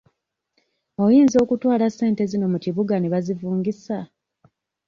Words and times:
Oyinza 1.03 1.37
okutwala 1.43 1.85
ssente 1.91 2.23
zino 2.31 2.45
mu 2.53 2.57
kibuga 2.63 2.95
ne 2.97 3.09
bazivungisa? 3.13 3.97